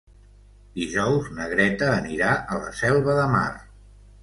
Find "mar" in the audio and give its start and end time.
3.37-3.47